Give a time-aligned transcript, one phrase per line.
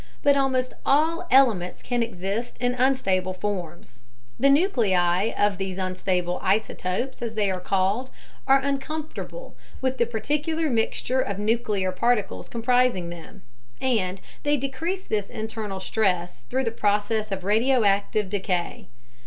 [0.23, 4.01] But almost all elements can exist in unstable forms.
[4.39, 8.09] The nuclei of these unstable "isotopes," as they are called,
[8.47, 13.43] are "uncomfortable" with the particular mixture of nuclear particles comprising them,
[13.79, 18.87] and they decrease this internal stress through the process of radioactive decay.